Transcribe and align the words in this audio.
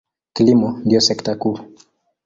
Kilimo 0.33 0.69
ndiyo 0.85 1.01
sekta 1.01 1.31
kuu. 1.41 1.59